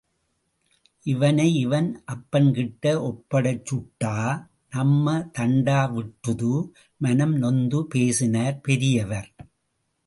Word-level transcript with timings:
இவனை 1.05 1.55
இவன் 1.55 1.89
அப்பன்கிட்ட 2.11 2.93
ஒப்படைச்சுட்டா, 3.09 4.15
நம்ம 4.69 5.05
தண்டா 5.39 5.79
விட்டுது!... 5.93 6.53
மனம் 7.01 7.35
நொந்து 7.37 7.81
பேசினார் 7.87 8.59
பெரியவர். 8.61 9.31